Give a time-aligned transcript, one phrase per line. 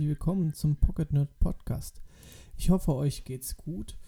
[0.00, 2.00] herzlich willkommen zum Pocket Nerd Podcast.
[2.56, 3.98] Ich hoffe, euch geht's gut.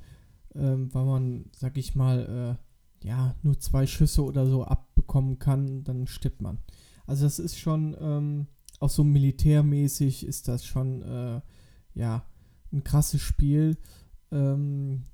[0.55, 2.59] ähm, weil man, sag ich mal,
[3.03, 6.59] äh, ja, nur zwei Schüsse oder so abbekommen kann, dann stirbt man.
[7.07, 8.47] Also das ist schon, ähm,
[8.81, 11.41] auch so militärmäßig ist das schon, äh,
[11.95, 12.25] ja,
[12.73, 13.79] ein krasses Spiel.
[14.33, 15.05] Ähm,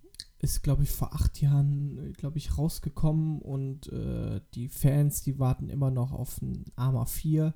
[0.43, 5.71] ist, glaube ich, vor acht Jahren, glaube ich, rausgekommen und äh, die Fans, die warten
[5.71, 7.55] immer noch auf ein Arma 4.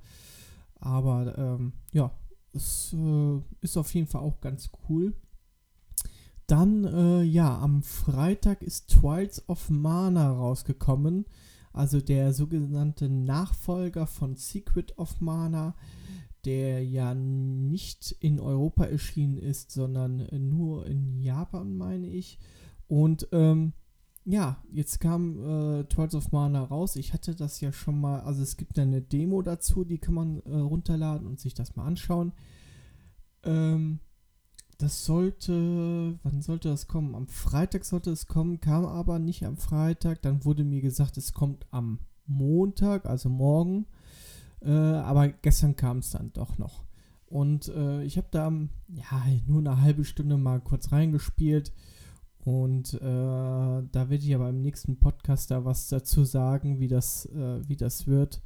[0.76, 2.12] Aber ähm, ja,
[2.56, 5.14] es äh, ist auf jeden Fall auch ganz cool.
[6.46, 11.26] Dann, äh, ja, am Freitag ist Trials of Mana rausgekommen.
[11.72, 15.74] Also der sogenannte Nachfolger von Secret of Mana,
[16.44, 22.38] der ja nicht in Europa erschienen ist, sondern nur in Japan, meine ich.
[22.86, 23.72] Und ähm,
[24.28, 26.96] ja, jetzt kam äh, Trials of Mana raus.
[26.96, 30.40] Ich hatte das ja schon mal, also es gibt eine Demo dazu, die kann man
[30.40, 32.32] äh, runterladen und sich das mal anschauen.
[33.44, 34.00] Ähm,
[34.78, 37.14] das sollte, wann sollte das kommen?
[37.14, 40.22] Am Freitag sollte es kommen, kam aber nicht am Freitag.
[40.22, 43.86] Dann wurde mir gesagt, es kommt am Montag, also morgen.
[44.60, 46.84] Äh, aber gestern kam es dann doch noch.
[47.26, 48.52] Und äh, ich habe da
[48.88, 51.72] ja nur eine halbe Stunde mal kurz reingespielt.
[52.46, 57.26] Und äh, da werde ich aber im nächsten Podcast da was dazu sagen, wie das,
[57.26, 58.40] äh, wie das wird.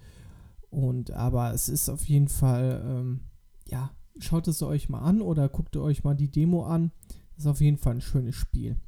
[0.70, 3.20] Und aber es ist auf jeden Fall, ähm,
[3.68, 6.92] ja, schaut es euch mal an oder guckt euch mal die Demo an.
[7.36, 8.78] Ist auf jeden Fall ein schönes Spiel.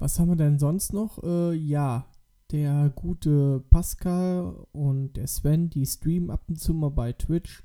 [0.00, 1.22] Was haben wir denn sonst noch?
[1.22, 2.08] Äh, ja,
[2.50, 7.62] der gute Pascal und der Sven, die streamen ab und zu mal bei Twitch.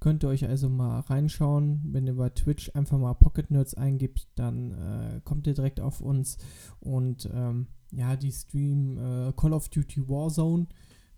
[0.00, 1.80] Könnt ihr euch also mal reinschauen.
[1.84, 6.00] Wenn ihr bei Twitch einfach mal Pocket Nerds eingibt, dann äh, kommt ihr direkt auf
[6.00, 6.38] uns.
[6.78, 10.68] Und ähm, ja, die Stream äh, Call of Duty Warzone,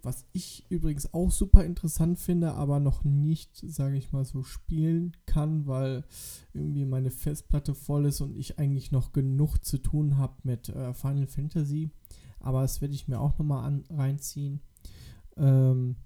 [0.03, 5.15] was ich übrigens auch super interessant finde, aber noch nicht, sage ich mal, so spielen
[5.27, 6.04] kann, weil
[6.54, 10.95] irgendwie meine Festplatte voll ist und ich eigentlich noch genug zu tun habe mit äh,
[10.95, 11.91] Final Fantasy.
[12.39, 14.60] Aber das werde ich mir auch nochmal reinziehen.
[15.37, 15.97] Ähm,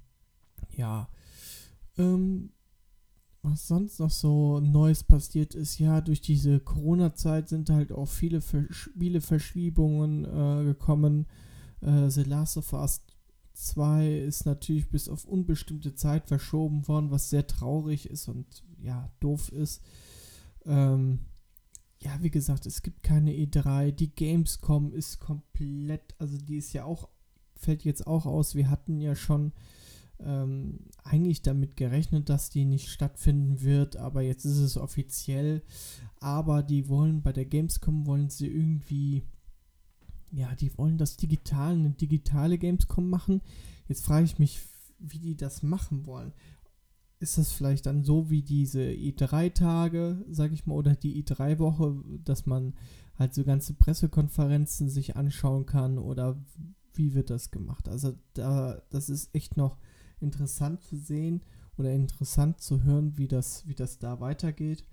[0.77, 1.09] ja.
[1.97, 2.51] Ähm,
[3.45, 8.41] was sonst noch so Neues passiert ist, ja, durch diese Corona-Zeit sind halt auch viele
[8.41, 11.27] Spieleverschiebungen äh, gekommen.
[11.83, 13.03] Äh, The Last of Us
[13.53, 19.11] 2 ist natürlich bis auf unbestimmte Zeit verschoben worden, was sehr traurig ist und ja,
[19.21, 19.83] doof ist.
[20.65, 21.21] Ähm,
[22.01, 23.93] ja, wie gesagt, es gibt keine E3.
[23.93, 27.09] Die Gamescom ist komplett, also die ist ja auch,
[27.57, 28.55] fällt jetzt auch aus.
[28.55, 29.53] Wir hatten ja schon
[30.25, 35.63] ähm, eigentlich damit gerechnet, dass die nicht stattfinden wird, aber jetzt ist es offiziell.
[36.21, 39.25] Aber die wollen bei der Gamescom wollen sie irgendwie,
[40.31, 43.43] ja, die wollen das digital, eine digitale Gamescom machen.
[43.89, 44.61] Jetzt frage ich mich,
[44.99, 46.33] wie die das machen wollen.
[47.21, 52.47] Ist das vielleicht dann so wie diese E3-Tage, sag ich mal, oder die E3-Woche, dass
[52.47, 52.75] man
[53.19, 56.43] halt so ganze Pressekonferenzen sich anschauen kann oder
[56.95, 57.89] wie wird das gemacht.
[57.89, 59.79] Also da, das ist echt noch
[60.21, 61.43] interessant zu sehen
[61.77, 64.85] oder interessant zu hören, wie das, wie das da weitergeht.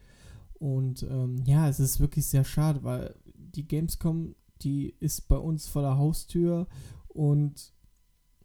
[0.54, 5.68] Und ähm, ja, es ist wirklich sehr schade, weil die Gamescom, die ist bei uns
[5.68, 6.68] vor der Haustür
[7.08, 7.74] und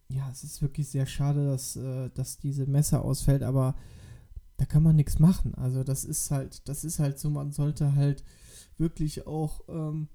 [0.09, 3.75] ja, es ist wirklich sehr schade, dass, äh, dass diese Messe ausfällt, aber
[4.55, 5.53] da kann man nichts machen.
[5.55, 8.23] Also das ist halt, das ist halt so, man sollte halt
[8.77, 10.07] wirklich auch ähm,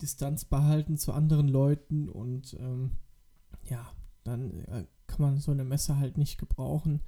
[0.00, 2.92] Distanz behalten zu anderen Leuten und ähm,
[3.64, 3.86] ja,
[4.24, 7.00] dann äh, kann man so eine Messe halt nicht gebrauchen.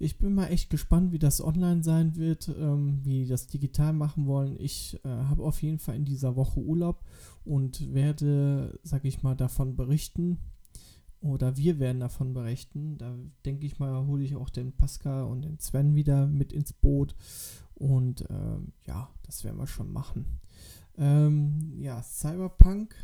[0.00, 4.26] Ich bin mal echt gespannt, wie das online sein wird, ähm, wie das digital machen
[4.26, 4.56] wollen.
[4.60, 7.04] Ich äh, habe auf jeden Fall in dieser Woche Urlaub
[7.44, 10.38] und werde, sag ich mal, davon berichten.
[11.20, 12.96] Oder wir werden davon berichten.
[12.96, 13.12] Da
[13.44, 17.16] denke ich mal, hole ich auch den Pascal und den Sven wieder mit ins Boot.
[17.74, 20.26] Und ähm, ja, das werden wir schon machen.
[20.96, 22.94] Ähm, ja, Cyberpunk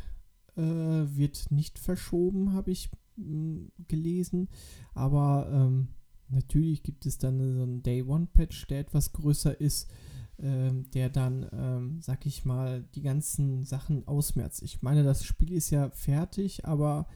[0.55, 4.49] äh, wird nicht verschoben, habe ich mh, hm, gelesen.
[4.93, 5.89] Aber ähm,
[6.29, 9.89] natürlich gibt es dann so einen Day One Patch, der etwas größer ist.
[10.37, 14.63] Ähm, der dann, ähm, sag ich mal, die ganzen Sachen ausmerzt.
[14.63, 17.07] Ich meine, das Spiel ist ja fertig, aber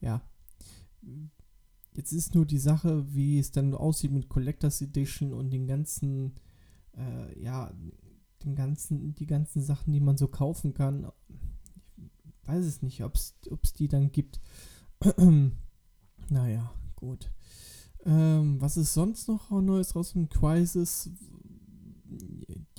[0.00, 0.22] ja,
[1.94, 6.34] jetzt ist nur die Sache, wie es dann aussieht mit Collectors Edition und den ganzen,
[6.96, 7.72] äh, ja,
[8.44, 11.10] den ganzen, die ganzen Sachen, die man so kaufen kann.
[12.06, 14.40] Ich weiß es nicht, ob es die dann gibt.
[16.28, 17.30] naja, gut.
[18.04, 21.10] Ähm, was ist sonst noch Neues raus im Crisis?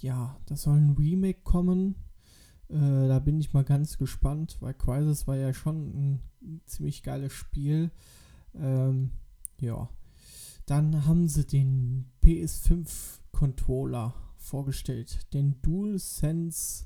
[0.02, 1.96] Ja, da soll ein Remake kommen.
[2.70, 7.34] Äh, da bin ich mal ganz gespannt, weil Crisis war ja schon ein ziemlich geiles
[7.34, 7.92] Spiel.
[8.56, 9.12] Ähm,
[9.60, 9.90] ja.
[10.66, 15.34] Dann haben sie den PS5 Controller vorgestellt.
[15.34, 16.86] Den DualSense.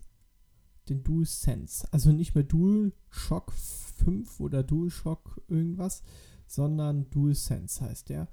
[0.89, 1.87] Den DualSense.
[1.91, 6.03] Also nicht mehr DualShock 5 oder DualShock irgendwas,
[6.47, 8.27] sondern DualSense heißt der.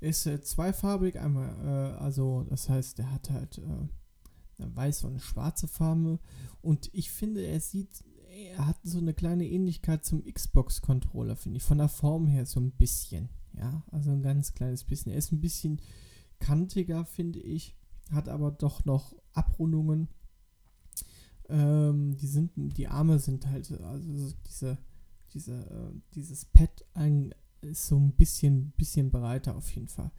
[0.00, 5.14] Ist äh, zweifarbig, einmal, äh, also das heißt, der hat halt äh, eine weiße und
[5.14, 6.20] eine schwarze Farbe.
[6.62, 8.04] Und ich finde, er sieht,
[8.54, 11.64] er hat so eine kleine Ähnlichkeit zum Xbox-Controller, finde ich.
[11.64, 13.28] Von der Form her so ein bisschen.
[13.54, 15.10] Ja, also ein ganz kleines bisschen.
[15.10, 15.80] Er ist ein bisschen
[16.38, 17.74] kantiger, finde ich
[18.12, 20.08] hat aber doch noch Abrundungen.
[21.48, 24.78] Ähm, die sind, die Arme sind halt, also diese,
[25.32, 30.10] diese, äh, dieses Pad ein, ist so ein bisschen, bisschen breiter auf jeden Fall.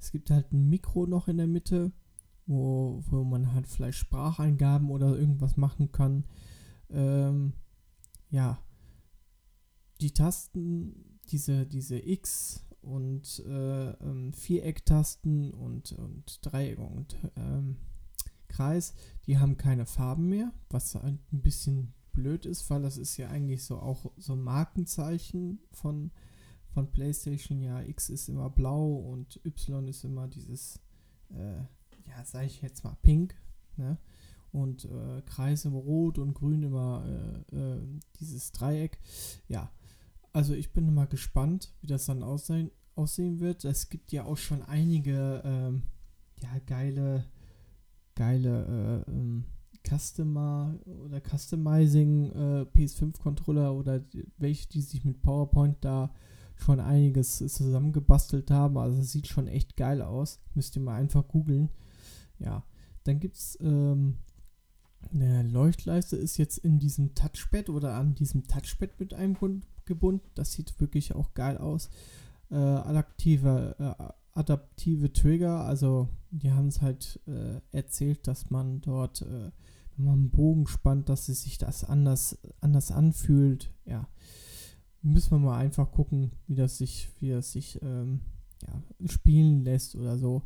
[0.00, 1.92] Es gibt halt ein Mikro noch in der Mitte,
[2.46, 6.24] wo, wo man halt vielleicht Spracheingaben oder irgendwas machen kann.
[6.90, 7.52] Ähm,
[8.30, 8.58] ja,
[10.00, 17.76] die Tasten, diese, diese X und äh, ähm, Vierecktasten und, und Dreieck und ähm,
[18.48, 18.94] Kreis,
[19.26, 23.64] die haben keine Farben mehr, was ein bisschen blöd ist, weil das ist ja eigentlich
[23.64, 26.10] so auch so ein Markenzeichen von,
[26.68, 27.60] von PlayStation.
[27.60, 30.80] Ja, X ist immer blau und Y ist immer dieses,
[31.30, 31.58] äh,
[32.08, 33.34] ja, sage ich jetzt mal pink,
[33.76, 33.98] ne?
[34.50, 37.04] Und äh, Kreis immer rot und grün immer
[37.52, 37.82] äh, äh
[38.18, 38.98] dieses Dreieck.
[39.46, 39.70] Ja,
[40.32, 43.64] also ich bin mal gespannt, wie das dann aussehen, aussehen wird.
[43.64, 45.82] Es gibt ja auch schon einige ähm,
[46.42, 47.24] ja, geile,
[48.18, 49.44] geile äh, ähm,
[49.88, 54.02] Customer oder Customizing äh, PS5-Controller oder
[54.36, 56.12] welche, die sich mit PowerPoint da
[56.56, 58.76] schon einiges zusammengebastelt haben.
[58.76, 60.40] Also es sieht schon echt geil aus.
[60.54, 61.70] Müsst ihr mal einfach googeln.
[62.40, 62.64] Ja,
[63.04, 64.18] dann gibt es ähm,
[65.12, 70.22] eine Leuchtleiste ist jetzt in diesem Touchpad oder an diesem Touchpad mit eingebunden.
[70.34, 71.88] Das sieht wirklich auch geil aus
[72.50, 75.64] äh, adaptive, äh, adaptive Trigger.
[75.64, 79.50] Also die haben es halt äh, erzählt, dass man dort, äh,
[79.96, 83.72] wenn man einen Bogen spannt, dass es sich das anders, anders anfühlt.
[83.84, 84.08] Ja,
[85.02, 88.20] müssen wir mal einfach gucken, wie das sich, wie das sich ähm,
[88.62, 90.42] ja, spielen lässt oder so.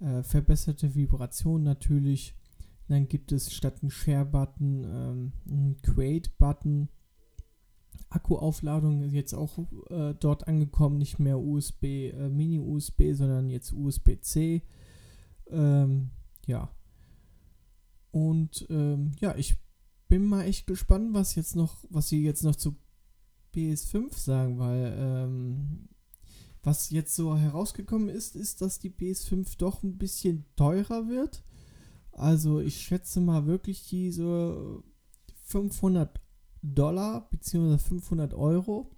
[0.00, 2.34] Äh, verbesserte Vibration natürlich.
[2.88, 6.88] Dann gibt es statt einem Share-Button ähm, einen Create-Button
[8.14, 9.58] Akkuaufladung ist jetzt auch
[9.90, 14.62] äh, dort angekommen, nicht mehr USB, äh, Mini-USB, sondern jetzt USB-C.
[15.50, 16.10] Ähm,
[16.46, 16.70] ja.
[18.10, 19.56] Und ähm, ja, ich
[20.08, 22.76] bin mal echt gespannt, was jetzt noch, was sie jetzt noch zu
[23.54, 25.88] PS5 sagen, weil ähm,
[26.62, 31.42] was jetzt so herausgekommen ist, ist, dass die PS5 doch ein bisschen teurer wird.
[32.12, 34.82] Also ich schätze mal wirklich diese
[35.42, 36.23] 500
[36.64, 37.78] Dollar bzw.
[37.78, 38.90] 500 Euro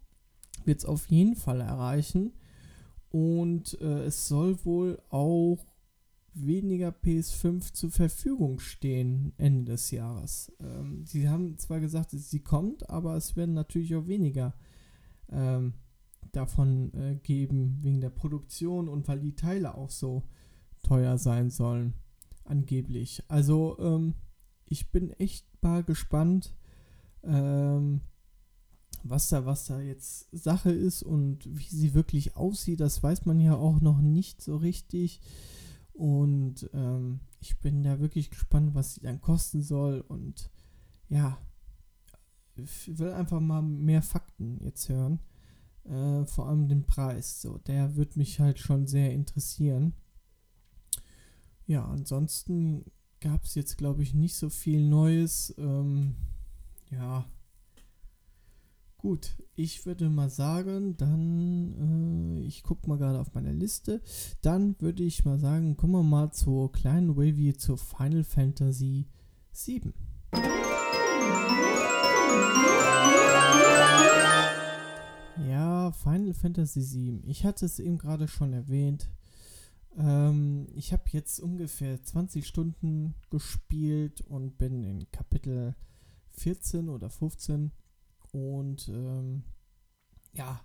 [0.65, 2.33] wird es auf jeden Fall erreichen.
[3.11, 5.59] Und äh, es soll wohl auch
[6.35, 10.53] weniger PS5 zur Verfügung stehen Ende des Jahres.
[10.61, 14.55] Ähm, sie haben zwar gesagt, sie kommt, aber es werden natürlich auch weniger
[15.31, 15.75] ähm,
[16.33, 20.25] davon äh, geben, wegen der Produktion und weil die Teile auch so
[20.83, 21.95] teuer sein sollen,
[22.45, 23.23] angeblich.
[23.29, 24.15] Also ähm,
[24.67, 26.55] ich bin echt mal gespannt,
[27.23, 28.01] ähm,
[29.03, 33.41] was da, was da jetzt Sache ist und wie sie wirklich aussieht, das weiß man
[33.41, 35.21] ja auch noch nicht so richtig.
[35.93, 40.01] Und ähm, ich bin da wirklich gespannt, was sie dann kosten soll.
[40.01, 40.51] Und
[41.09, 41.39] ja,
[42.55, 45.21] ich will einfach mal mehr Fakten jetzt hören.
[45.85, 47.41] Äh, vor allem den Preis.
[47.41, 49.95] So, der wird mich halt schon sehr interessieren.
[51.67, 52.85] Ja, ansonsten
[53.21, 55.55] gab es jetzt, glaube ich, nicht so viel Neues.
[55.59, 56.17] Ähm,
[56.91, 57.27] ja,
[58.99, 64.01] Gut, ich würde mal sagen, dann, äh, ich gucke mal gerade auf meine Liste,
[64.41, 69.07] dann würde ich mal sagen, kommen wir mal zur kleinen Review zur Final Fantasy
[69.53, 69.93] VII.
[75.47, 77.21] Ja, Final Fantasy VII.
[77.27, 79.11] Ich hatte es eben gerade schon erwähnt.
[79.97, 85.77] Ähm, ich habe jetzt ungefähr 20 Stunden gespielt und bin in Kapitel
[86.39, 87.73] 14 oder 15
[88.33, 89.45] und ähm,
[90.33, 90.61] ja,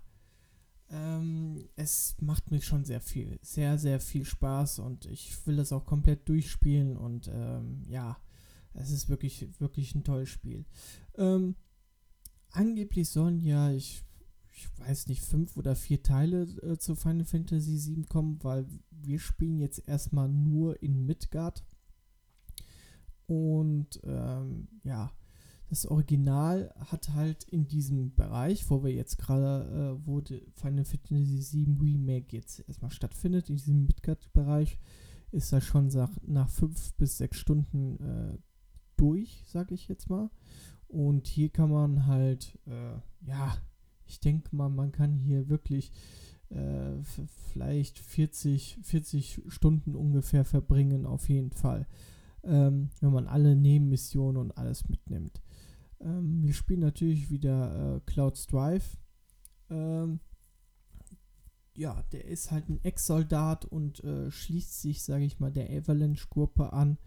[0.89, 5.71] ähm, es macht mir schon sehr viel, sehr, sehr viel Spaß und ich will das
[5.71, 8.17] auch komplett durchspielen und ähm, ja,
[8.73, 10.65] es ist wirklich, wirklich ein tolles Spiel.
[11.15, 11.55] Ähm,
[12.51, 14.03] angeblich sollen ja, ich,
[14.51, 19.19] ich weiß nicht, fünf oder vier Teile äh, zu Final Fantasy VII kommen, weil wir
[19.19, 21.65] spielen jetzt erstmal nur in Midgard.
[23.27, 25.11] Und ähm, ja,
[25.71, 31.65] das Original hat halt in diesem Bereich, wo wir jetzt gerade, äh, wo Final Fantasy
[31.65, 34.77] VII Remake jetzt erstmal stattfindet, in diesem Midgard-Bereich,
[35.31, 38.37] ist das schon nach, nach fünf bis sechs Stunden äh,
[38.97, 40.29] durch, sag ich jetzt mal.
[40.89, 43.55] Und hier kann man halt, äh, ja,
[44.05, 45.93] ich denke mal, man kann hier wirklich
[46.49, 47.01] äh,
[47.53, 51.87] vielleicht 40, 40 Stunden ungefähr verbringen, auf jeden Fall.
[52.43, 55.41] Ähm, wenn man alle Nebenmissionen und alles mitnimmt.
[56.01, 58.97] Ähm, wir spielen natürlich wieder äh, Cloud Drive.
[59.69, 60.19] Ähm,
[61.73, 66.73] ja, der ist halt ein Ex-Soldat und äh, schließt sich, sage ich mal, der Avalanche-Gruppe
[66.73, 66.97] an,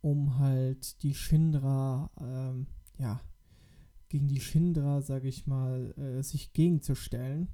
[0.00, 2.66] um halt die Shinra, ähm,
[2.98, 3.20] ja,
[4.08, 7.48] gegen die Shinra, sage ich mal, äh, sich gegenzustellen.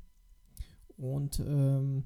[0.97, 2.05] Und ähm,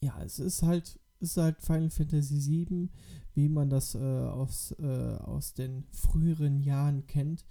[0.00, 2.90] ja, es ist halt ist halt Final Fantasy VII,
[3.34, 7.44] wie man das äh, aus, äh, aus den früheren Jahren kennt.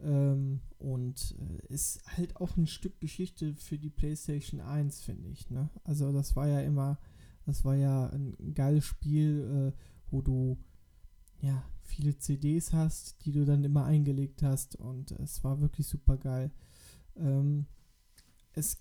[0.00, 5.50] Ähm, und äh, ist halt auch ein Stück Geschichte für die PlayStation 1, finde ich.
[5.50, 5.68] Ne?
[5.84, 6.98] Also das war ja immer,
[7.44, 9.80] das war ja ein geiles Spiel, äh,
[10.10, 10.58] wo du
[11.40, 16.16] ja viele CDs hast, die du dann immer eingelegt hast und es war wirklich super
[16.16, 16.50] geil.
[17.16, 17.66] Ähm,
[18.52, 18.78] es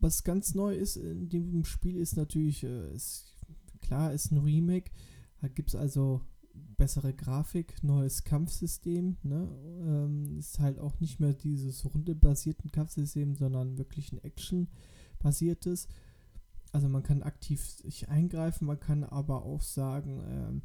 [0.00, 3.34] was ganz neu ist in dem Spiel ist natürlich, äh, es
[3.80, 4.90] Klar, ist ein Remake.
[5.40, 6.22] Da gibt es also
[6.76, 9.16] bessere Grafik, neues Kampfsystem.
[9.22, 9.48] Ne?
[9.82, 15.88] Ähm, ist halt auch nicht mehr dieses rundebasierten Kampfsystem, sondern wirklich ein Action-basiertes.
[16.72, 20.62] Also man kann aktiv sich eingreifen, man kann aber auch sagen, ähm,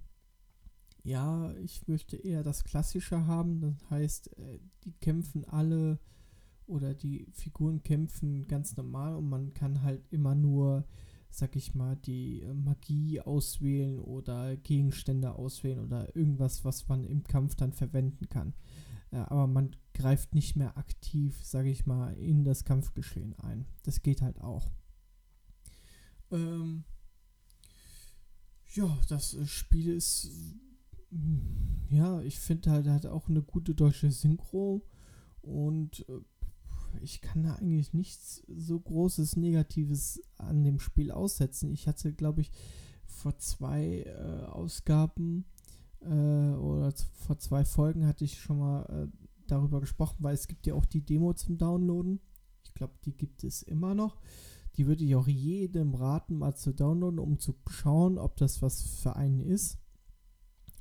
[1.04, 3.62] ja, ich möchte eher das Klassische haben.
[3.62, 6.00] Das heißt, äh, die kämpfen alle
[6.68, 10.86] oder die Figuren kämpfen ganz normal und man kann halt immer nur
[11.30, 17.24] sag ich mal, die äh, Magie auswählen oder Gegenstände auswählen oder irgendwas, was man im
[17.24, 18.54] Kampf dann verwenden kann.
[19.12, 23.66] Äh, aber man greift nicht mehr aktiv, sag ich mal, in das Kampfgeschehen ein.
[23.84, 24.72] Das geht halt auch.
[26.32, 26.84] Ähm
[28.74, 30.30] ja, das äh, Spiel ist,
[31.90, 34.86] ja, ich finde halt, hat auch eine gute deutsche Synchro
[35.42, 36.06] und
[37.02, 41.72] ich kann da eigentlich nichts so großes Negatives an dem Spiel aussetzen.
[41.72, 42.52] Ich hatte, glaube ich,
[43.08, 45.46] vor zwei äh, Ausgaben
[46.02, 50.68] äh, oder vor zwei Folgen hatte ich schon mal äh, darüber gesprochen, weil es gibt
[50.68, 52.20] ja auch die Demo zum Downloaden.
[52.64, 54.20] Ich glaube, die gibt es immer noch.
[54.78, 58.82] Die würde ich auch jedem raten, mal zu downloaden, um zu schauen, ob das was
[58.82, 59.78] für einen ist.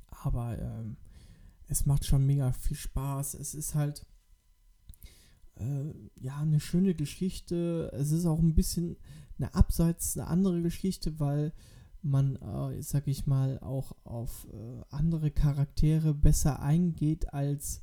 [0.09, 0.97] Aber ähm,
[1.67, 3.35] es macht schon mega viel Spaß.
[3.35, 4.05] Es ist halt
[5.55, 7.91] äh, ja, eine schöne Geschichte.
[7.93, 8.97] Es ist auch ein bisschen
[9.37, 11.53] eine abseits eine andere Geschichte, weil
[12.01, 17.81] man, äh, sag ich mal, auch auf äh, andere Charaktere besser eingeht als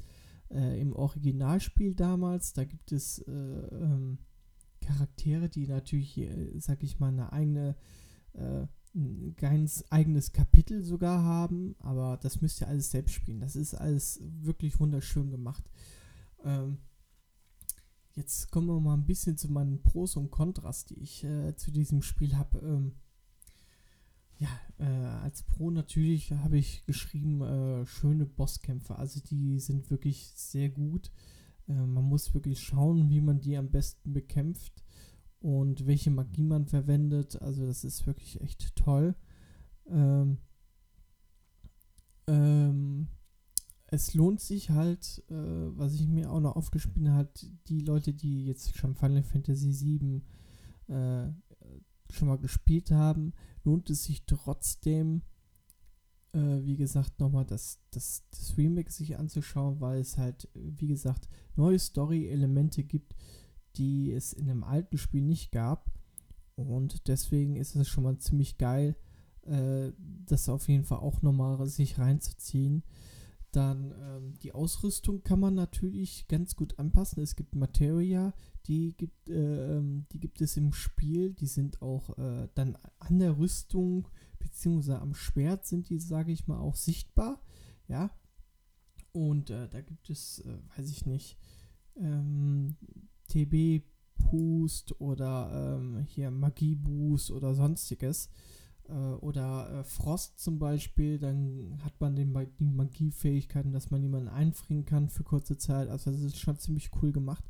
[0.50, 2.52] äh, im Originalspiel damals.
[2.52, 4.18] Da gibt es äh, ähm,
[4.80, 7.76] Charaktere, die natürlich, äh, sag ich mal, eine eigene,
[8.34, 13.40] äh, ein ganz eigenes Kapitel sogar haben, aber das müsst ihr alles selbst spielen.
[13.40, 15.64] Das ist alles wirklich wunderschön gemacht.
[16.44, 16.78] Ähm,
[18.14, 21.70] jetzt kommen wir mal ein bisschen zu meinen Pros und Kontras, die ich äh, zu
[21.70, 22.58] diesem Spiel habe.
[22.58, 22.92] Ähm,
[24.38, 28.96] ja, äh, als Pro natürlich habe ich geschrieben, äh, schöne Bosskämpfe.
[28.96, 31.10] Also die sind wirklich sehr gut.
[31.68, 34.82] Äh, man muss wirklich schauen, wie man die am besten bekämpft
[35.40, 37.40] und welche Magie man verwendet.
[37.40, 39.14] Also das ist wirklich echt toll.
[39.88, 40.38] Ähm,
[42.26, 43.08] ähm,
[43.92, 47.28] es lohnt sich halt, äh, was ich mir auch noch aufgespielt habe,
[47.68, 50.22] die Leute, die jetzt schon Final Fantasy VII
[50.88, 51.30] äh,
[52.10, 53.34] schon mal gespielt haben,
[53.64, 55.20] lohnt es sich trotzdem,
[56.32, 61.28] äh, wie gesagt, nochmal das, das, das Remake sich anzuschauen, weil es halt, wie gesagt,
[61.54, 63.14] neue Story-Elemente gibt,
[63.76, 65.92] die es in dem alten Spiel nicht gab.
[66.54, 68.96] Und deswegen ist es schon mal ziemlich geil,
[69.42, 69.92] äh,
[70.24, 72.84] das auf jeden Fall auch nochmal sich reinzuziehen.
[73.52, 77.22] Dann ähm, die Ausrüstung kann man natürlich ganz gut anpassen.
[77.22, 78.32] Es gibt Materia,
[78.66, 81.34] die gibt, äh, ähm, die gibt es im Spiel.
[81.34, 84.94] Die sind auch äh, dann an der Rüstung bzw.
[84.94, 87.42] am Schwert sind die, sage ich mal, auch sichtbar.
[87.88, 88.10] Ja.
[89.12, 91.36] Und äh, da gibt es, äh, weiß ich nicht,
[91.96, 92.76] ähm,
[93.28, 93.84] TB
[94.16, 98.30] Boost oder ähm, hier Magie Boost oder sonstiges
[98.94, 104.84] oder äh, Frost zum Beispiel, dann hat man den, die Magiefähigkeiten, dass man jemanden einfrieren
[104.84, 105.88] kann für kurze Zeit.
[105.88, 107.44] Also das ist schon ziemlich cool gemacht.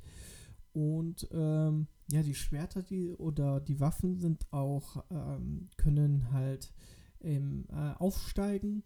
[0.73, 6.73] Und ähm, ja, die Schwerter die, oder die Waffen sind auch, ähm, können halt
[7.21, 8.83] ähm, äh, aufsteigen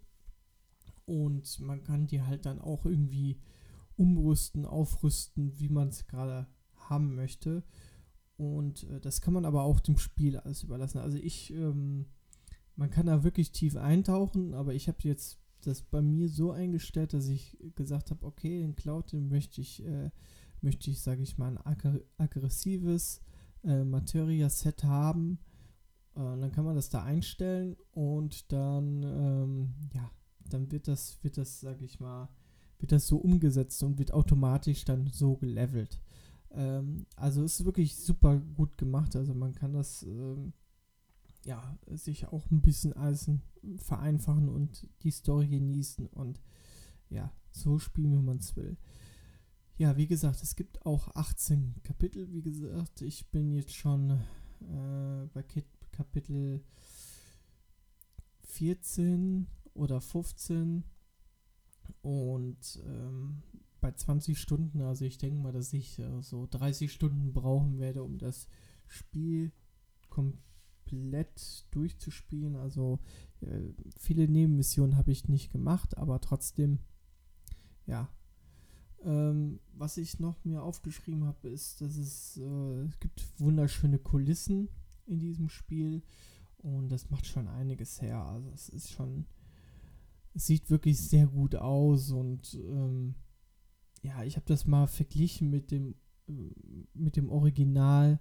[1.04, 3.40] und man kann die halt dann auch irgendwie
[3.96, 7.62] umrüsten, aufrüsten, wie man es gerade haben möchte.
[8.36, 10.98] Und äh, das kann man aber auch dem Spiel alles überlassen.
[10.98, 12.06] Also ich, ähm,
[12.76, 17.12] man kann da wirklich tief eintauchen, aber ich habe jetzt das bei mir so eingestellt,
[17.12, 20.10] dass ich gesagt habe, okay, den Cloud, den möchte ich, äh,
[20.60, 23.20] möchte ich, sage ich mal, ein aggressives
[23.64, 25.38] äh, Materia-Set haben.
[26.14, 30.10] Äh, dann kann man das da einstellen und dann, ähm, ja,
[30.48, 32.28] dann wird das, wird das, sage ich mal,
[32.78, 36.00] wird das so umgesetzt und wird automatisch dann so gelevelt.
[36.50, 39.16] Ähm, also ist wirklich super gut gemacht.
[39.16, 40.52] Also man kann das ähm,
[41.46, 43.30] ja sich auch ein bisschen alles
[43.76, 46.40] vereinfachen und die Story genießen und
[47.08, 48.76] ja, so spielen, wie man es will.
[49.78, 52.32] Ja, wie gesagt, es gibt auch 18 Kapitel.
[52.32, 54.10] Wie gesagt, ich bin jetzt schon
[54.60, 55.44] äh, bei
[55.92, 56.64] Kapitel
[58.42, 60.82] 14 oder 15
[62.00, 63.42] und ähm,
[63.80, 64.80] bei 20 Stunden.
[64.80, 68.48] Also ich denke mal, dass ich äh, so 30 Stunden brauchen werde, um das
[68.88, 69.52] Spiel
[70.08, 70.42] komplett
[70.92, 72.56] durchzuspielen.
[72.56, 72.98] Also
[73.40, 73.60] äh,
[73.98, 76.78] viele Nebenmissionen habe ich nicht gemacht, aber trotzdem,
[77.86, 78.08] ja.
[79.04, 84.68] Ähm, was ich noch mir aufgeschrieben habe, ist, dass es, äh, es gibt wunderschöne Kulissen
[85.06, 86.02] in diesem Spiel
[86.58, 88.22] und das macht schon einiges her.
[88.24, 89.26] Also es ist schon,
[90.34, 93.14] es sieht wirklich sehr gut aus und ähm,
[94.02, 95.94] ja, ich habe das mal verglichen mit dem,
[96.28, 96.32] äh,
[96.94, 98.20] mit dem Original.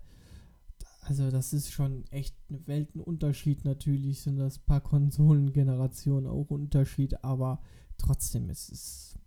[1.07, 3.63] Also das ist schon echt ein Weltenunterschied.
[3.63, 7.61] Natürlich sind das paar Konsolengenerationen auch Unterschied, aber
[7.99, 9.19] trotzdem ist es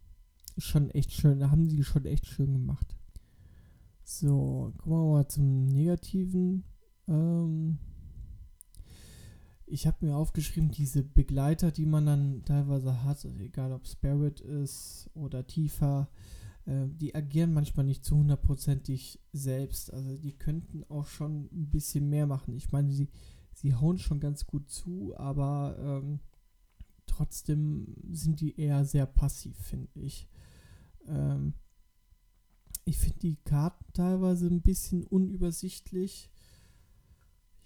[0.59, 1.39] schon echt schön.
[1.39, 2.97] Da haben sie schon echt schön gemacht.
[4.03, 6.65] So, kommen wir mal zum Negativen.
[7.07, 7.79] Ähm,
[9.67, 15.11] ich habe mir aufgeschrieben, diese Begleiter, die man dann teilweise hat, egal ob Spirit ist
[15.15, 16.09] oder Tifa,
[16.69, 19.93] die agieren manchmal nicht zu hundertprozentig selbst.
[19.93, 22.55] Also die könnten auch schon ein bisschen mehr machen.
[22.55, 23.09] Ich meine, sie,
[23.55, 26.21] sie hauen schon ganz gut zu, aber ähm,
[27.07, 30.29] trotzdem sind die eher sehr passiv, finde ich.
[31.07, 31.55] Ähm,
[32.85, 36.31] ich finde die Karten teilweise ein bisschen unübersichtlich.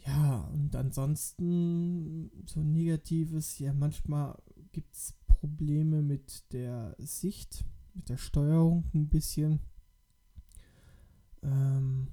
[0.06, 4.40] Ja, und ansonsten so Negatives, ja, manchmal
[4.72, 9.60] gibt es Probleme mit der Sicht mit der Steuerung ein bisschen.
[11.42, 12.08] Ähm,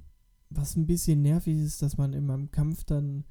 [0.49, 3.25] was ein bisschen nervig ist, dass man in meinem Kampf dann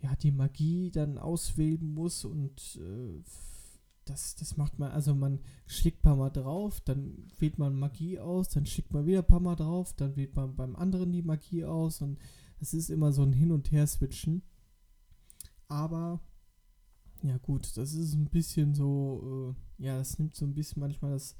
[0.00, 3.22] ja die Magie dann auswählen muss und äh,
[4.04, 8.18] das, das macht man, also man schlägt ein paar Mal drauf, dann wählt man Magie
[8.18, 11.22] aus, dann schlägt man wieder ein paar Mal drauf, dann wählt man beim anderen die
[11.22, 12.18] Magie aus und
[12.60, 14.42] es ist immer so ein Hin- und Her-Switchen.
[15.68, 16.20] Aber
[17.22, 21.12] ja gut, das ist ein bisschen so, äh, ja, das nimmt so ein bisschen manchmal
[21.12, 21.36] das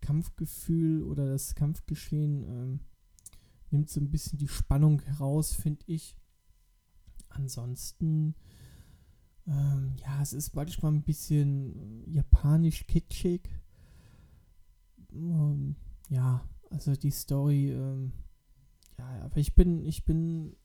[0.00, 2.80] Kampfgefühl oder das Kampfgeschehen ähm,
[3.70, 6.16] nimmt so ein bisschen die Spannung heraus, finde ich.
[7.28, 8.34] Ansonsten,
[9.46, 13.48] Ähm, ja, es ist manchmal ein bisschen japanisch kitschig.
[15.12, 15.76] Ähm,
[16.08, 18.12] ja, also die Story, ähm,
[18.98, 20.56] ja, aber ich bin, ich bin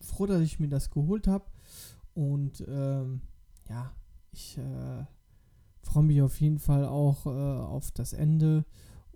[0.00, 1.50] froh, dass ich mir das geholt habe.
[2.14, 3.22] Und ähm,
[3.68, 3.92] ja,
[4.32, 5.04] ich äh,
[5.82, 8.64] freue mich auf jeden Fall auch äh, auf das Ende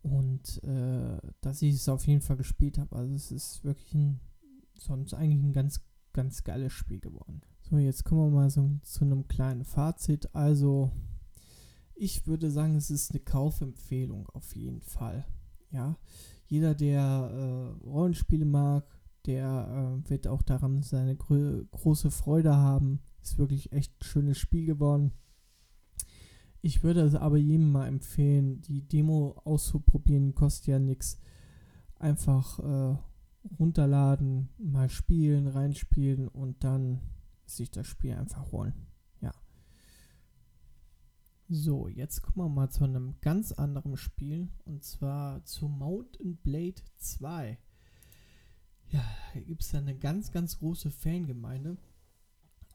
[0.03, 2.97] und äh, dass ich es auf jeden Fall gespielt habe.
[2.97, 4.21] Also es ist wirklich ein,
[4.79, 5.81] sonst eigentlich ein ganz,
[6.13, 7.43] ganz geiles Spiel geworden.
[7.63, 10.35] So, jetzt kommen wir mal so zu einem kleinen Fazit.
[10.35, 10.91] Also,
[11.95, 15.25] ich würde sagen, es ist eine Kaufempfehlung auf jeden Fall.
[15.71, 15.97] Ja,
[16.47, 18.85] jeder, der äh, Rollenspiele mag,
[19.25, 23.01] der äh, wird auch daran seine gro große Freude haben.
[23.23, 25.13] Ist wirklich echt ein schönes Spiel geworden.
[26.65, 31.19] Ich würde es aber jedem mal empfehlen, die Demo auszuprobieren, kostet ja nichts.
[31.99, 32.97] Einfach äh,
[33.59, 37.01] runterladen, mal spielen, reinspielen und dann
[37.47, 38.75] sich das Spiel einfach holen.
[39.21, 39.33] Ja.
[41.49, 46.81] So, jetzt kommen wir mal zu einem ganz anderen Spiel und zwar zu Mountain Blade
[46.99, 47.59] 2.
[48.91, 51.77] Ja, hier gibt es ja eine ganz, ganz große Fangemeinde.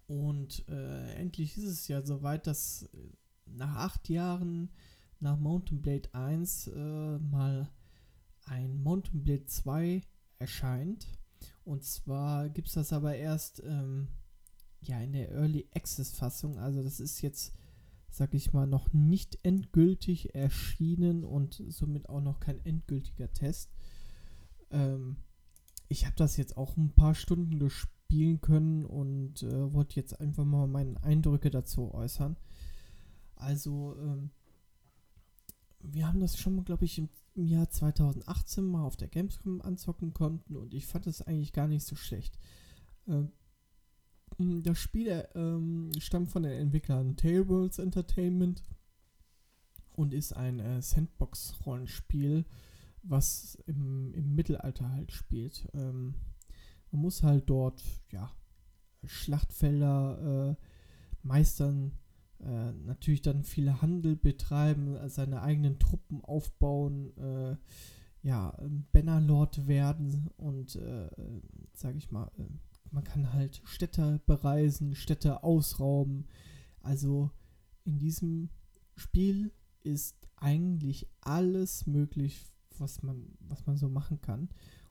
[0.07, 2.87] Und äh, endlich ist es ja soweit, dass äh,
[3.55, 4.69] nach acht Jahren
[5.19, 7.69] nach Mountain Blade 1 äh, mal
[8.45, 10.01] ein Mountain Blade 2
[10.39, 11.07] erscheint.
[11.63, 14.07] Und zwar gibt es das aber erst ähm,
[14.81, 16.57] ja in der Early Access Fassung.
[16.57, 17.53] Also das ist jetzt,
[18.09, 23.71] sag ich mal, noch nicht endgültig erschienen und somit auch noch kein endgültiger Test.
[24.71, 25.17] Ähm,
[25.89, 30.45] ich habe das jetzt auch ein paar Stunden gespielt können und äh, wollte jetzt einfach
[30.45, 32.37] mal meine Eindrücke dazu äußern.
[33.37, 34.31] Also, ähm,
[35.79, 40.11] wir haben das schon mal, glaube ich, im, Jahr 2018 mal auf der Gamescom anzocken
[40.11, 42.39] konnten und ich fand es eigentlich gar nicht so schlecht.
[43.07, 43.31] Ähm,
[44.63, 48.63] das Spiel ähm, stammt von den Entwicklern Tailworlds Entertainment
[49.93, 52.45] und ist ein äh, Sandbox-Rollenspiel,
[53.03, 55.67] was im, im, Mittelalter halt spielt.
[55.73, 56.15] Ähm,
[56.91, 58.31] man muss halt dort, ja,
[59.05, 60.65] Schlachtfelder äh,
[61.21, 61.91] meistern,
[62.43, 67.55] äh, natürlich dann viel Handel betreiben, seine eigenen Truppen aufbauen, äh,
[68.21, 68.57] ja,
[68.91, 71.09] Bannerlord werden und, äh,
[71.73, 72.43] sag ich mal, äh,
[72.91, 76.25] man kann halt Städte bereisen, Städte ausrauben.
[76.81, 77.31] Also
[77.85, 78.49] in diesem
[78.95, 79.51] Spiel
[79.83, 82.45] ist eigentlich alles möglich,
[82.77, 84.49] was man, was man so machen kann.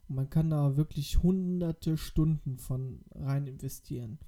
[0.09, 4.18] Und man kann da wirklich hunderte Stunden von rein investieren.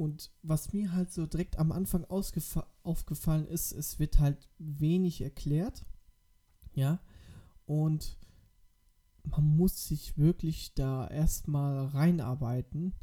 [0.00, 5.84] Und was mir halt so direkt am Anfang aufgefallen ist, es wird halt wenig erklärt.
[6.72, 7.02] Ja.
[7.66, 8.16] Und
[9.24, 12.94] man muss sich wirklich da erstmal reinarbeiten,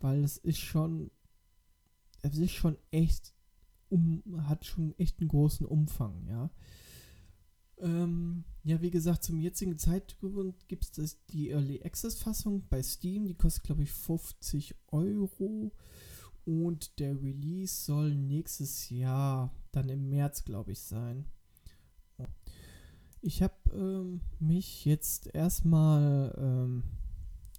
[0.00, 1.12] weil es ist schon,
[2.22, 3.32] es ist schon echt,
[3.88, 6.50] um, hat schon echt einen großen Umfang, ja.
[7.78, 13.28] Ähm, ja, wie gesagt, zum jetzigen Zeitpunkt gibt es die Early Access Fassung bei Steam,
[13.28, 15.70] die kostet glaube ich 50 Euro
[16.44, 21.26] und der Release soll nächstes Jahr, dann im März glaube ich sein.
[23.20, 26.82] Ich habe ähm, mich jetzt erstmal ähm,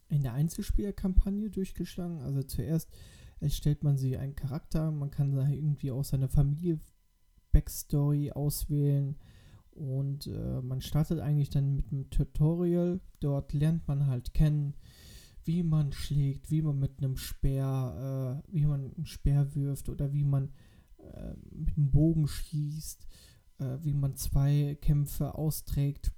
[0.09, 2.19] in der Einzelspielerkampagne durchgeschlagen.
[2.19, 2.89] Also zuerst
[3.39, 6.79] erstellt man sich einen Charakter, man kann irgendwie auch seine Familie
[7.51, 9.15] Backstory auswählen
[9.71, 12.99] und äh, man startet eigentlich dann mit einem Tutorial.
[13.19, 14.75] Dort lernt man halt kennen,
[15.45, 20.13] wie man schlägt, wie man mit einem Speer, äh, wie man einen Speer wirft oder
[20.13, 20.53] wie man
[20.97, 23.07] äh, mit einem Bogen schießt
[23.59, 26.11] äh, wie man zwei Kämpfe austrägt.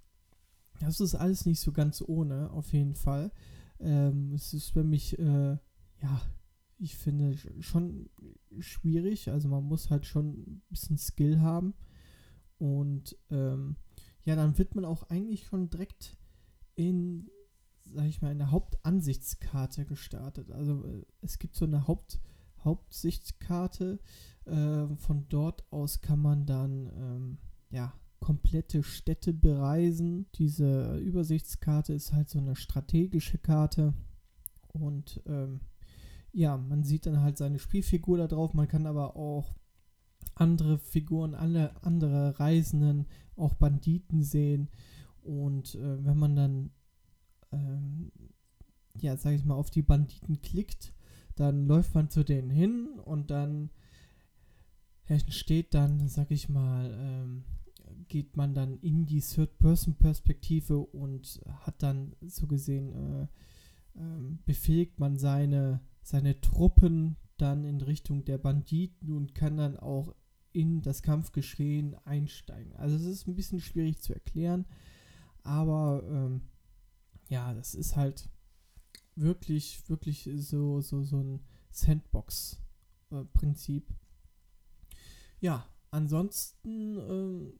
[0.79, 3.31] Das ist alles nicht so ganz ohne, auf jeden Fall.
[3.79, 5.57] Ähm, es ist für mich, äh,
[6.01, 6.21] ja,
[6.77, 8.09] ich finde schon
[8.59, 9.29] schwierig.
[9.29, 11.73] Also man muss halt schon ein bisschen Skill haben.
[12.57, 13.77] Und ähm,
[14.23, 16.17] ja, dann wird man auch eigentlich schon direkt
[16.75, 17.29] in,
[17.93, 20.51] sag ich mal, in der Hauptansichtskarte gestartet.
[20.51, 22.19] Also äh, es gibt so eine Haupt,
[22.63, 23.99] Hauptsichtkarte,
[24.45, 27.37] äh, von dort aus kann man dann ähm,
[27.69, 30.27] ja, komplette Städte bereisen.
[30.35, 33.93] Diese Übersichtskarte ist halt so eine strategische Karte.
[34.73, 35.61] Und ähm,
[36.31, 38.53] ja, man sieht dann halt seine Spielfigur da drauf.
[38.53, 39.55] Man kann aber auch
[40.35, 44.69] andere Figuren, alle andere Reisenden, auch Banditen sehen.
[45.21, 46.71] Und äh, wenn man dann,
[47.55, 48.11] ähm,
[48.99, 50.93] ja, sag ich mal, auf die Banditen klickt,
[51.35, 53.69] dann läuft man zu denen hin und dann
[55.05, 57.43] entsteht dann, sag ich mal, ähm,
[58.07, 63.27] geht man dann in die Third-Person-Perspektive und hat dann so gesehen, äh,
[63.97, 70.13] ähm, befähigt man seine, seine Truppen dann in Richtung der Banditen und kann dann auch
[70.51, 72.73] in das Kampfgeschehen einsteigen.
[72.77, 74.65] Also es ist ein bisschen schwierig zu erklären,
[75.43, 76.41] aber ähm,
[77.27, 78.27] ja, das ist halt
[79.15, 81.39] wirklich, wirklich so, so, so ein
[81.71, 83.93] Sandbox-Prinzip.
[85.39, 87.53] ja, ansonsten äh,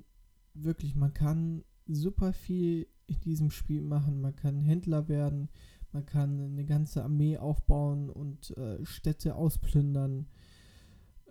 [0.54, 4.22] wirklich, man kann super viel in diesem Spiel machen.
[4.22, 5.50] Man kann Händler werden,
[5.92, 10.28] man kann eine ganze Armee aufbauen und äh, Städte ausplündern.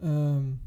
[0.01, 0.61] Ähm,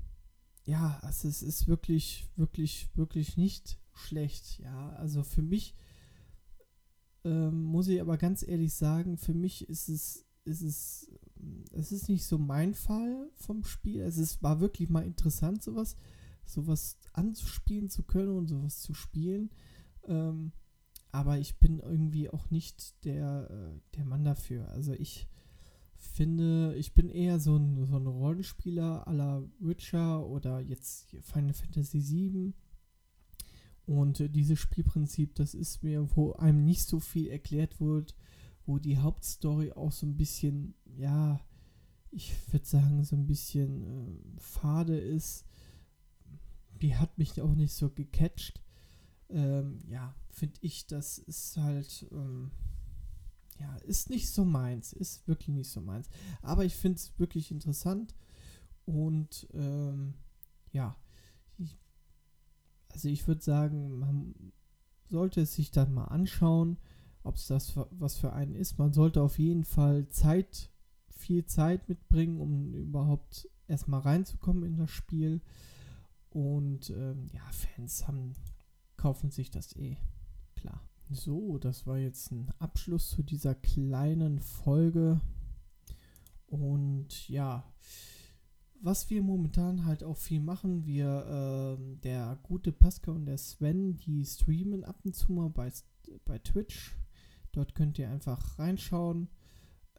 [0.65, 4.60] ja, also es ist wirklich, wirklich, wirklich nicht schlecht.
[4.60, 5.75] Ja, also für mich
[7.28, 11.12] ähm, muss ich aber ganz ehrlich sagen, für mich ist es, ist es,
[11.74, 14.02] es ist nicht so mein Fall vom Spiel.
[14.02, 15.98] Es ist, war wirklich mal interessant, sowas,
[16.46, 19.50] sowas anzuspielen zu können und sowas zu spielen.
[20.06, 20.54] Ähm,
[21.12, 24.70] aber ich bin irgendwie auch nicht der, äh, der Mann dafür.
[24.70, 25.28] Also ich
[25.96, 32.00] finde, ich bin eher so ein, so ein Rollenspieler aller Witcher oder jetzt Final Fantasy
[32.00, 32.54] VII.
[33.88, 38.15] Und äh, dieses Spielprinzip, das ist mir, wo einem nicht so viel erklärt wird,
[38.65, 41.39] wo die Hauptstory auch so ein bisschen, ja,
[42.12, 45.45] ich würde sagen, so ein bisschen äh, fade ist.
[46.82, 48.62] Die hat mich auch nicht so gecatcht.
[49.30, 52.52] Ähm, ja, finde ich, das ist halt, ähm,
[53.60, 56.10] ja, ist nicht so meins, ist wirklich nicht so meins.
[56.41, 58.15] Aber ich finde es wirklich interessant
[58.86, 60.13] und ähm,
[60.71, 60.95] ja,
[62.89, 64.34] also ich würde sagen, man
[65.10, 66.78] sollte es sich dann mal anschauen,
[67.23, 68.78] ob es das was für einen ist.
[68.78, 70.69] Man sollte auf jeden Fall Zeit,
[71.10, 75.41] viel Zeit mitbringen, um überhaupt erstmal reinzukommen in das Spiel.
[76.30, 78.34] Und ähm, ja, Fans haben,
[78.95, 79.97] kaufen sich das eh.
[80.56, 80.82] Klar.
[81.10, 85.21] So, das war jetzt ein Abschluss zu dieser kleinen Folge.
[86.47, 87.63] Und ja,
[88.82, 93.98] was wir momentan halt auch viel machen, wir, äh, der gute Pascal und der Sven,
[93.98, 95.72] die streamen ab und zu mal bei,
[96.26, 96.98] bei Twitch.
[97.52, 99.30] Dort könnt ihr einfach reinschauen.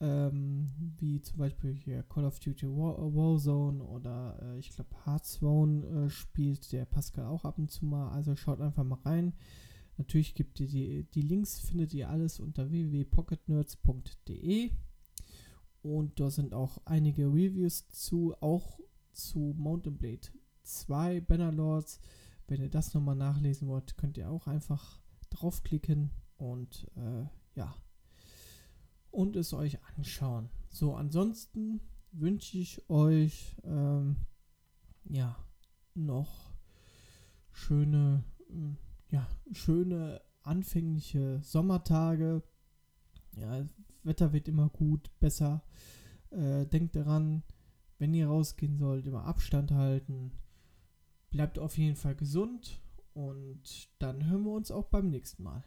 [0.01, 5.85] Ähm, wie zum Beispiel hier Call of Duty War, Warzone oder äh, ich glaube Hearthstone
[5.87, 8.13] äh, spielt der Pascal auch ab und zu mal.
[8.13, 9.35] Also schaut einfach mal rein.
[9.97, 14.71] Natürlich gibt ihr die, die Links, findet ihr alles unter www.pocketnerds.de.
[15.83, 18.79] Und da sind auch einige Reviews zu, auch
[19.13, 20.29] zu Mountain Blade
[20.63, 22.01] 2 Bannerlords.
[22.47, 27.75] Wenn ihr das nochmal nachlesen wollt, könnt ihr auch einfach draufklicken und äh, ja,
[29.11, 30.49] und es euch anschauen.
[30.71, 31.81] So, ansonsten
[32.13, 34.17] wünsche ich euch ähm,
[35.05, 35.37] ja
[35.95, 36.53] noch
[37.51, 38.77] schöne äh,
[39.11, 42.43] ja, schöne anfängliche Sommertage.
[43.37, 43.65] Ja,
[44.09, 45.63] Wetter wird immer gut, besser.
[46.31, 47.45] Äh, denkt daran,
[47.99, 50.33] wenn ihr rausgehen sollt, immer Abstand halten.
[51.31, 52.81] Bleibt auf jeden Fall gesund
[53.15, 55.63] und dann hören wir uns auch beim nächsten Mal.